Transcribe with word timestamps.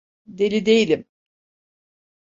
Deli 0.27 0.65
değilim. 0.65 1.05